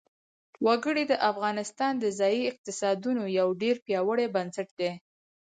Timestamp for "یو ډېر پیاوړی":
3.39-4.27